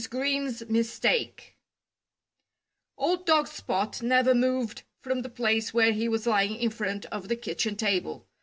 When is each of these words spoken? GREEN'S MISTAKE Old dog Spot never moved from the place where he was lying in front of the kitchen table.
GREEN'S 0.09 0.63
MISTAKE 0.67 1.55
Old 2.97 3.23
dog 3.27 3.47
Spot 3.47 4.01
never 4.01 4.33
moved 4.33 4.81
from 5.03 5.21
the 5.21 5.29
place 5.29 5.75
where 5.75 5.91
he 5.91 6.09
was 6.09 6.25
lying 6.25 6.55
in 6.55 6.71
front 6.71 7.05
of 7.11 7.27
the 7.27 7.35
kitchen 7.35 7.75
table. 7.75 8.27